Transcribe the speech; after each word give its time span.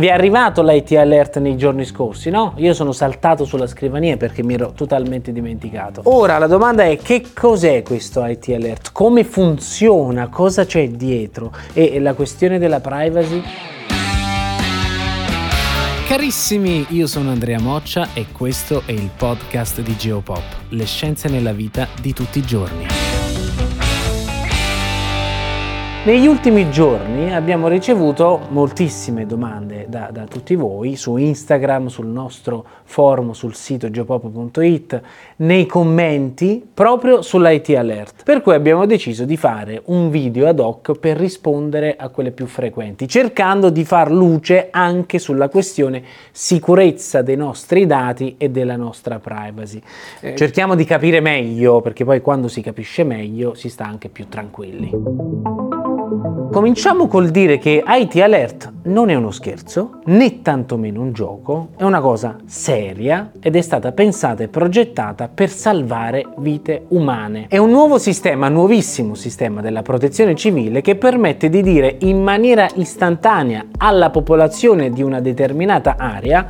Vi 0.00 0.06
è 0.06 0.10
arrivato 0.10 0.62
l'IT 0.62 0.92
alert 0.92 1.38
nei 1.38 1.58
giorni 1.58 1.84
scorsi, 1.84 2.30
no? 2.30 2.54
Io 2.56 2.72
sono 2.72 2.92
saltato 2.92 3.44
sulla 3.44 3.66
scrivania 3.66 4.16
perché 4.16 4.42
mi 4.42 4.54
ero 4.54 4.72
totalmente 4.72 5.32
dimenticato. 5.32 6.00
Ora 6.04 6.38
la 6.38 6.46
domanda 6.46 6.84
è 6.84 6.96
che 6.96 7.22
cos'è 7.34 7.82
questo 7.82 8.24
IT 8.24 8.48
alert? 8.54 8.92
Come 8.92 9.22
funziona? 9.22 10.28
Cosa 10.28 10.64
c'è 10.64 10.88
dietro? 10.88 11.54
E 11.74 12.00
la 12.00 12.14
questione 12.14 12.58
della 12.58 12.80
privacy? 12.80 13.42
Carissimi, 16.08 16.86
io 16.88 17.06
sono 17.06 17.30
Andrea 17.30 17.60
Moccia 17.60 18.08
e 18.14 18.28
questo 18.32 18.84
è 18.86 18.92
il 18.92 19.10
podcast 19.14 19.82
di 19.82 19.94
Geopop, 19.94 20.70
le 20.70 20.86
scienze 20.86 21.28
nella 21.28 21.52
vita 21.52 21.86
di 22.00 22.14
tutti 22.14 22.38
i 22.38 22.42
giorni. 22.42 23.11
Negli 26.04 26.26
ultimi 26.26 26.68
giorni 26.68 27.32
abbiamo 27.32 27.68
ricevuto 27.68 28.40
moltissime 28.48 29.24
domande 29.24 29.86
da, 29.88 30.08
da, 30.10 30.24
tutti 30.24 30.56
voi 30.56 30.96
su 30.96 31.14
Instagram, 31.14 31.86
sul 31.86 32.06
nostro 32.06 32.66
forum, 32.82 33.30
sul 33.30 33.54
sito 33.54 33.88
geopop.it, 33.88 35.00
nei 35.36 35.64
commenti 35.66 36.60
proprio 36.74 37.22
sull'IT 37.22 37.68
Alert. 37.76 38.24
Per 38.24 38.42
cui 38.42 38.52
abbiamo 38.54 38.84
deciso 38.84 39.24
di 39.24 39.36
fare 39.36 39.80
un 39.84 40.10
video 40.10 40.48
ad 40.48 40.58
hoc 40.58 40.98
per 40.98 41.16
rispondere 41.16 41.94
a 41.96 42.08
quelle 42.08 42.32
più 42.32 42.46
frequenti, 42.46 43.06
cercando 43.06 43.70
di 43.70 43.84
far 43.84 44.10
luce 44.10 44.70
anche 44.72 45.20
sulla 45.20 45.48
questione 45.48 46.02
sicurezza 46.32 47.22
dei 47.22 47.36
nostri 47.36 47.86
dati 47.86 48.34
e 48.38 48.50
della 48.50 48.74
nostra 48.74 49.20
privacy. 49.20 49.80
Eh, 50.18 50.34
cerchiamo 50.34 50.74
di 50.74 50.84
capire 50.84 51.20
meglio, 51.20 51.80
perché 51.80 52.04
poi 52.04 52.20
quando 52.20 52.48
si 52.48 52.60
capisce 52.60 53.04
meglio 53.04 53.54
si 53.54 53.68
sta 53.68 53.84
anche 53.84 54.08
più 54.08 54.26
tranquilli. 54.26 55.61
Cominciamo 56.52 57.08
col 57.08 57.30
dire 57.30 57.56
che 57.56 57.82
IT 57.84 58.16
Alert 58.16 58.72
non 58.84 59.08
è 59.08 59.14
uno 59.14 59.30
scherzo, 59.30 60.00
né 60.04 60.42
tantomeno 60.42 61.00
un 61.00 61.12
gioco, 61.12 61.68
è 61.76 61.82
una 61.82 62.00
cosa 62.00 62.36
seria 62.44 63.32
ed 63.40 63.56
è 63.56 63.60
stata 63.62 63.92
pensata 63.92 64.42
e 64.42 64.48
progettata 64.48 65.28
per 65.32 65.48
salvare 65.48 66.26
vite 66.36 66.84
umane. 66.88 67.46
È 67.48 67.56
un 67.56 67.70
nuovo 67.70 67.96
sistema, 67.96 68.48
nuovissimo 68.48 69.14
sistema 69.14 69.62
della 69.62 69.82
protezione 69.82 70.34
civile 70.34 70.82
che 70.82 70.96
permette 70.96 71.48
di 71.48 71.62
dire 71.62 71.96
in 72.00 72.22
maniera 72.22 72.68
istantanea 72.74 73.68
alla 73.78 74.10
popolazione 74.10 74.90
di 74.90 75.02
una 75.02 75.20
determinata 75.20 75.96
area, 75.96 76.46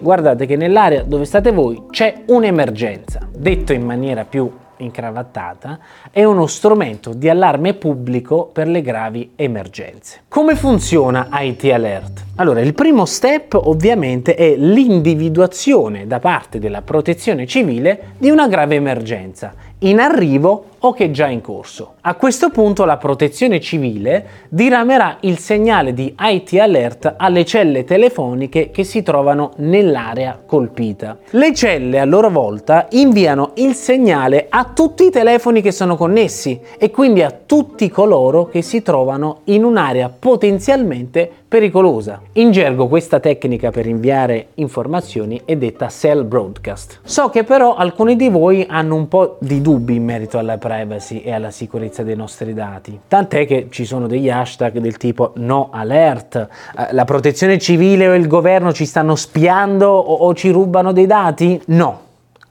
guardate 0.00 0.46
che 0.46 0.56
nell'area 0.56 1.04
dove 1.04 1.24
state 1.24 1.52
voi 1.52 1.84
c'è 1.90 2.24
un'emergenza. 2.26 3.20
Detto 3.32 3.72
in 3.72 3.84
maniera 3.84 4.24
più 4.24 4.50
incravattata, 4.84 5.78
è 6.10 6.22
uno 6.22 6.46
strumento 6.46 7.12
di 7.12 7.28
allarme 7.28 7.74
pubblico 7.74 8.46
per 8.52 8.68
le 8.68 8.82
gravi 8.82 9.32
emergenze. 9.34 10.20
Come 10.28 10.54
funziona 10.54 11.28
IT 11.32 11.64
Alert? 11.64 12.24
Allora, 12.36 12.60
il 12.60 12.74
primo 12.74 13.04
step 13.04 13.54
ovviamente 13.54 14.34
è 14.34 14.54
l'individuazione 14.56 16.06
da 16.06 16.18
parte 16.20 16.58
della 16.58 16.82
protezione 16.82 17.46
civile 17.46 18.14
di 18.18 18.30
una 18.30 18.48
grave 18.48 18.76
emergenza 18.76 19.54
in 19.84 20.00
arrivo 20.00 20.64
o 20.84 20.92
che 20.92 21.10
già 21.10 21.28
in 21.28 21.40
corso. 21.40 21.94
A 22.02 22.14
questo 22.14 22.50
punto 22.50 22.84
la 22.84 22.98
protezione 22.98 23.58
civile 23.58 24.26
diramerà 24.50 25.16
il 25.20 25.38
segnale 25.38 25.94
di 25.94 26.14
IT 26.18 26.52
alert 26.60 27.14
alle 27.16 27.44
celle 27.46 27.84
telefoniche 27.84 28.70
che 28.70 28.84
si 28.84 29.02
trovano 29.02 29.52
nell'area 29.56 30.38
colpita. 30.44 31.16
Le 31.30 31.54
celle 31.54 32.00
a 32.00 32.04
loro 32.04 32.28
volta 32.28 32.86
inviano 32.90 33.52
il 33.54 33.74
segnale 33.74 34.46
a 34.50 34.70
tutti 34.74 35.06
i 35.06 35.10
telefoni 35.10 35.62
che 35.62 35.72
sono 35.72 35.96
connessi 35.96 36.60
e 36.78 36.90
quindi 36.90 37.22
a 37.22 37.34
tutti 37.46 37.88
coloro 37.88 38.46
che 38.46 38.60
si 38.60 38.82
trovano 38.82 39.40
in 39.44 39.64
un'area 39.64 40.10
potenzialmente 40.16 41.30
pericolosa. 41.48 42.20
In 42.32 42.50
gergo 42.50 42.88
questa 42.88 43.20
tecnica 43.20 43.70
per 43.70 43.86
inviare 43.86 44.48
informazioni 44.54 45.40
è 45.44 45.56
detta 45.56 45.88
cell 45.88 46.26
broadcast. 46.26 47.00
So 47.04 47.30
che 47.30 47.44
però 47.44 47.74
alcuni 47.74 48.16
di 48.16 48.28
voi 48.28 48.66
hanno 48.68 48.96
un 48.96 49.08
po' 49.08 49.36
di 49.40 49.62
dubbi 49.62 49.73
in 49.76 50.04
merito 50.04 50.38
alla 50.38 50.58
privacy 50.58 51.20
e 51.20 51.32
alla 51.32 51.50
sicurezza 51.50 52.02
dei 52.02 52.16
nostri 52.16 52.54
dati, 52.54 52.98
tant'è 53.06 53.46
che 53.46 53.68
ci 53.70 53.84
sono 53.84 54.06
degli 54.06 54.30
hashtag 54.30 54.78
del 54.78 54.96
tipo 54.96 55.32
no 55.36 55.70
alert, 55.72 56.36
eh, 56.36 56.92
la 56.92 57.04
protezione 57.04 57.58
civile 57.58 58.08
o 58.08 58.14
il 58.14 58.26
governo 58.26 58.72
ci 58.72 58.86
stanno 58.86 59.14
spiando 59.14 59.88
o, 59.88 60.26
o 60.26 60.34
ci 60.34 60.50
rubano 60.50 60.92
dei 60.92 61.06
dati? 61.06 61.60
No, 61.66 62.04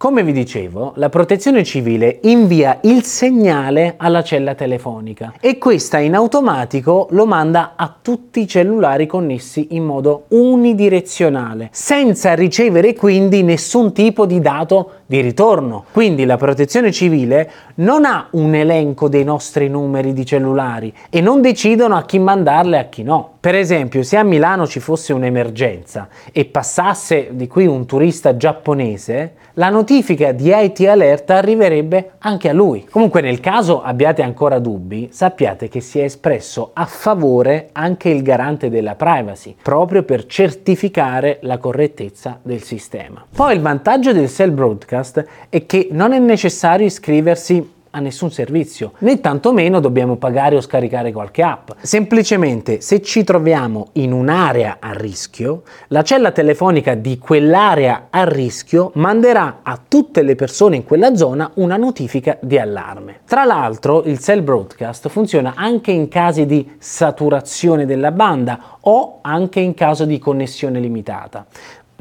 come 0.03 0.21
vi 0.21 0.33
dicevo, 0.33 0.91
la 0.97 1.07
protezione 1.07 1.63
civile 1.63 2.19
invia 2.23 2.79
il 2.81 3.03
segnale 3.03 3.93
alla 3.95 4.21
cella 4.21 4.53
telefonica 4.53 5.35
e 5.39 5.57
questa 5.57 5.97
in 5.97 6.13
automatico 6.13 7.07
lo 7.11 7.25
manda 7.25 7.75
a 7.77 7.95
tutti 8.01 8.41
i 8.41 8.47
cellulari 8.47 9.07
connessi 9.07 9.67
in 9.71 9.85
modo 9.85 10.25
unidirezionale, 10.27 11.69
senza 11.71 12.33
ricevere 12.33 12.93
quindi 12.95 13.43
nessun 13.43 13.93
tipo 13.93 14.25
di 14.25 14.41
dato 14.41 15.02
di 15.13 15.21
ritorno. 15.21 15.85
Quindi 15.91 16.25
la 16.25 16.37
protezione 16.37 16.91
civile 16.91 17.51
non 17.75 18.03
ha 18.03 18.29
un 18.31 18.55
elenco 18.55 19.07
dei 19.07 19.23
nostri 19.23 19.67
numeri 19.67 20.11
di 20.11 20.25
cellulari 20.25 20.91
e 21.11 21.21
non 21.21 21.39
decidono 21.39 21.95
a 21.95 22.03
chi 22.03 22.17
mandarle 22.17 22.77
e 22.77 22.79
a 22.79 22.85
chi 22.85 23.03
no. 23.03 23.33
Per 23.39 23.53
esempio, 23.53 24.03
se 24.03 24.17
a 24.17 24.23
Milano 24.23 24.65
ci 24.65 24.79
fosse 24.79 25.13
un'emergenza 25.13 26.07
e 26.31 26.45
passasse 26.45 27.27
di 27.31 27.47
qui 27.47 27.67
un 27.67 27.85
turista 27.85 28.37
giapponese, 28.37 29.33
la 29.55 29.69
notifica 29.69 30.31
di 30.31 30.49
IT 30.51 30.79
Alert 30.87 31.29
arriverebbe 31.29 32.13
anche 32.19 32.49
a 32.49 32.53
lui. 32.53 32.87
Comunque 32.89 33.21
nel 33.21 33.41
caso 33.41 33.83
abbiate 33.83 34.23
ancora 34.23 34.59
dubbi, 34.59 35.09
sappiate 35.11 35.67
che 35.67 35.81
si 35.81 35.99
è 35.99 36.05
espresso 36.05 36.71
a 36.73 36.85
favore 36.85 37.69
anche 37.73 38.09
il 38.09 38.23
garante 38.23 38.69
della 38.69 38.95
privacy, 38.95 39.57
proprio 39.61 40.03
per 40.03 40.25
certificare 40.25 41.39
la 41.41 41.57
correttezza 41.57 42.39
del 42.41 42.63
sistema. 42.63 43.25
Poi 43.35 43.53
il 43.53 43.61
vantaggio 43.61 44.13
del 44.13 44.29
cell 44.29 44.53
broadcast 44.53 45.02
è 45.49 45.65
che 45.65 45.87
non 45.91 46.13
è 46.13 46.19
necessario 46.19 46.85
iscriversi 46.85 47.81
a 47.95 47.99
nessun 47.99 48.31
servizio, 48.31 48.93
né 48.99 49.19
tantomeno 49.19 49.79
dobbiamo 49.79 50.15
pagare 50.15 50.55
o 50.55 50.61
scaricare 50.61 51.11
qualche 51.11 51.43
app. 51.43 51.71
Semplicemente 51.81 52.81
se 52.81 53.01
ci 53.01 53.23
troviamo 53.23 53.89
in 53.93 54.11
un'area 54.11 54.77
a 54.79 54.93
rischio, 54.93 55.61
la 55.89 56.01
cella 56.01 56.31
telefonica 56.31 56.95
di 56.95 57.19
quell'area 57.19 58.07
a 58.09 58.23
rischio 58.23 58.91
manderà 58.95 59.59
a 59.61 59.79
tutte 59.87 60.23
le 60.23 60.35
persone 60.35 60.77
in 60.77 60.83
quella 60.83 61.15
zona 61.15 61.51
una 61.55 61.77
notifica 61.77 62.37
di 62.41 62.57
allarme. 62.57 63.19
Tra 63.27 63.43
l'altro 63.43 64.03
il 64.05 64.17
cell 64.19 64.43
broadcast 64.43 65.07
funziona 65.09 65.53
anche 65.55 65.91
in 65.91 66.07
casi 66.07 66.47
di 66.47 66.67
saturazione 66.79 67.85
della 67.85 68.11
banda 68.11 68.77
o 68.81 69.19
anche 69.21 69.59
in 69.59 69.75
caso 69.75 70.05
di 70.05 70.17
connessione 70.17 70.79
limitata 70.79 71.45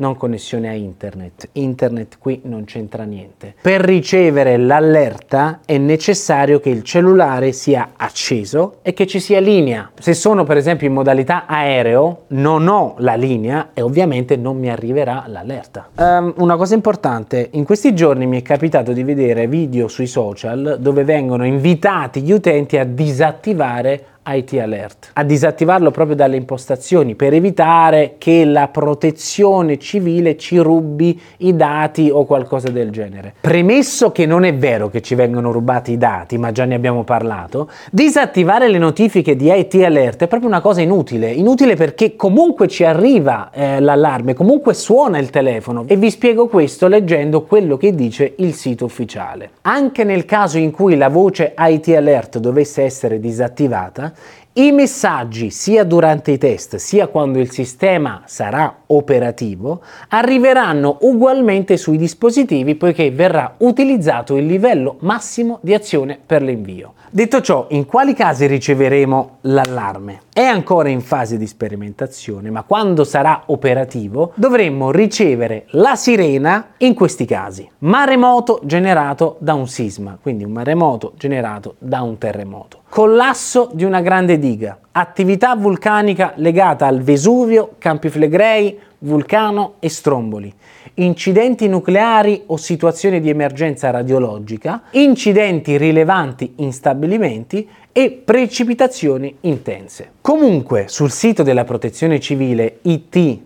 non 0.03 0.17
connessione 0.17 0.69
a 0.69 0.73
internet. 0.73 1.51
Internet 1.53 2.19
qui 2.19 2.41
non 2.45 2.65
c'entra 2.65 3.05
niente. 3.05 3.55
Per 3.63 3.81
ricevere 3.81 4.57
l'allerta 4.57 5.61
è 5.65 5.79
necessario 5.79 6.59
che 6.59 6.71
il 6.71 6.83
cellulare 6.83 7.53
sia 7.53 7.93
acceso 7.97 8.79
e 8.83 8.95
che 8.95 9.07
ci 9.07 9.21
sia 9.21 9.39
linea. 9.39 9.93
Se 9.97 10.13
sono 10.13 10.43
per 10.43 10.57
esempio 10.57 10.89
in 10.89 10.93
modalità 10.93 11.47
aereo, 11.47 12.25
non 12.29 12.67
ho 12.67 12.97
la 12.99 13.15
linea 13.15 13.69
e 13.73 13.81
ovviamente 13.81 14.37
non 14.37 14.59
mi 14.59 14.71
arriverà 14.71 15.25
l'allerta. 15.29 15.91
Um, 15.97 16.35
una 16.39 16.57
cosa 16.57 16.75
importante, 16.75 17.51
in 17.53 17.65
questi 17.65 17.95
giorni 17.95 18.27
mi 18.27 18.41
è 18.41 18.43
capitato 18.43 18.93
di 18.93 19.05
vedere 19.05 19.47
video 19.47 19.87
sui 19.87 20.09
social 20.09 20.79
dove 20.81 21.05
vengono 21.05 21.47
invitati 21.47 22.23
gli 22.23 22.33
utenti 22.33 22.77
a 22.77 22.85
disattivare 22.85 24.07
IT 24.25 24.53
Alert, 24.55 25.11
a 25.15 25.25
disattivarlo 25.25 25.91
proprio 25.91 26.15
dalle 26.15 26.37
impostazioni 26.37 27.17
per 27.17 27.35
evitare 27.35 28.15
che 28.19 28.45
la 28.45 28.69
protezione 28.69 29.79
civile 29.79 30.37
ci 30.37 30.59
rubi 30.59 31.21
i 31.39 31.57
dati 31.57 32.09
o 32.11 32.25
qualcosa 32.25 32.71
del 32.71 32.91
genere. 32.91 33.35
Premesso 33.41 34.13
che 34.13 34.25
non 34.27 34.45
è 34.45 34.55
vero 34.55 34.89
che 34.89 35.03
ci 35.03 35.17
vengono 35.17 35.51
rubati 35.51 35.93
i 35.93 35.99
dati, 35.99 36.39
ma 36.39 36.53
già 36.53 36.65
ne 36.65 36.77
abbiamo 36.77 37.03
parlato, 37.03 37.69
disattivare 37.91 38.69
le 38.69 38.79
notifiche 38.79 39.35
di 39.35 39.51
IT 39.53 39.75
Alert 39.75 40.23
è 40.23 40.29
proprio 40.29 40.49
una 40.49 40.61
cosa 40.61 40.81
inutile, 40.81 41.31
inutile 41.31 41.75
perché 41.75 42.15
comunque 42.15 42.69
ci 42.69 42.85
arriva 42.85 43.51
eh, 43.53 43.81
l'allarme, 43.81 44.35
comunque 44.35 44.75
suona 44.75 45.19
il 45.19 45.31
telefono 45.31 45.85
e 45.89 45.97
vi 45.97 46.11
spiego 46.11 46.47
questo 46.47 46.87
leggendo 46.87 47.43
quello 47.43 47.77
che 47.77 47.93
dice 47.95 48.35
il 48.37 48.55
sito 48.55 48.85
ufficiale. 48.85 49.51
Anche 49.63 50.05
nel 50.05 50.25
caso 50.25 50.59
in 50.59 50.71
cui 50.71 50.97
la 50.97 51.09
voce 51.09 51.55
IT 51.59 51.89
Alert 51.89 52.39
dovesse 52.39 52.83
essere 52.83 53.19
disattivata, 53.19 54.13
i 54.55 54.71
messaggi, 54.71 55.49
sia 55.49 55.83
durante 55.83 56.33
i 56.33 56.37
test 56.37 56.77
sia 56.77 57.07
quando 57.07 57.39
il 57.39 57.51
sistema 57.51 58.21
sarà 58.27 58.81
operativo, 58.89 59.81
arriveranno 60.09 60.99
ugualmente 61.01 61.79
sui 61.79 61.97
dispositivi 61.97 62.75
poiché 62.75 63.11
verrà 63.11 63.55
utilizzato 63.61 64.37
il 64.37 64.45
livello 64.45 64.97
massimo 65.01 65.59
di 65.63 65.73
azione 65.73 66.19
per 66.25 66.43
l'invio. 66.43 66.93
Detto 67.09 67.41
ciò, 67.41 67.65
in 67.71 67.87
quali 67.87 68.13
casi 68.13 68.45
riceveremo 68.45 69.39
l'allarme? 69.43 70.21
È 70.31 70.43
ancora 70.43 70.91
in 70.91 71.01
fase 71.01 71.39
di 71.39 71.47
sperimentazione, 71.47 72.51
ma 72.51 72.63
quando 72.63 73.05
sarà 73.05 73.45
operativo 73.47 74.33
dovremmo 74.35 74.91
ricevere 74.91 75.65
la 75.69 75.97
sirena 75.97 76.73
in 76.79 76.93
questi 76.93 77.25
casi. 77.25 77.67
Maremoto 77.79 78.61
generato 78.65 79.37
da 79.39 79.55
un 79.55 79.67
sisma, 79.67 80.19
quindi 80.21 80.45
un 80.45 80.53
maremoto 80.53 81.15
generato 81.17 81.77
da 81.79 82.03
un 82.03 82.19
terremoto 82.19 82.82
Collasso 82.93 83.71
di 83.73 83.85
una 83.85 84.03
grande 84.03 84.39
diga, 84.39 84.79
attività 84.93 85.57
vulcanica 85.57 86.35
legata 86.37 86.87
al 86.87 87.01
Vesuvio, 87.01 87.77
Campi 87.79 88.11
Flegrei, 88.11 88.79
Vulcano 88.99 89.77
e 89.79 89.89
Stromboli, 89.89 90.53
incidenti 90.97 91.69
nucleari 91.69 92.43
o 92.49 92.59
situazioni 92.59 93.23
di 93.23 93.31
emergenza 93.31 93.89
radiologica, 93.89 94.83
incidenti 94.91 95.79
rilevanti 95.79 96.57
in 96.57 96.75
stabilimenti 96.75 97.67
e 97.93 98.11
precipitazioni 98.11 99.39
intense. 99.41 100.11
Comunque 100.21 100.85
sul 100.89 101.11
sito 101.11 101.43
della 101.43 101.65
protezione 101.65 102.21
civile 102.21 102.81
it-alert.it 102.83 103.39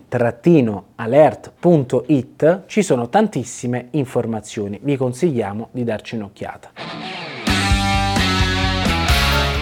ci 2.65 2.81
sono 2.81 3.07
tantissime 3.07 3.87
informazioni, 3.91 4.77
vi 4.83 4.97
consigliamo 4.97 5.69
di 5.71 5.85
darci 5.85 6.15
un'occhiata. 6.15 6.86